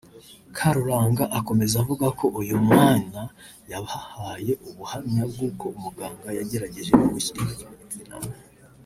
[0.57, 3.21] Karuranga akomeza avuga ko uyu mwana
[3.71, 8.15] yabahaye ubuhamya bw’uko umuganga yagerageje kumushyira intoki mu gitsina